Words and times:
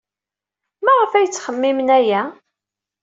Maɣef 0.83 1.11
ay 1.13 1.23
yettxemmim 1.25 1.79
aya? 1.97 2.21